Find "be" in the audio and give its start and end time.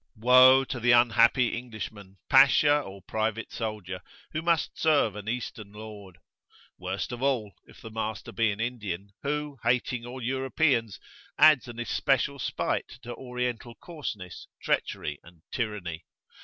8.31-8.51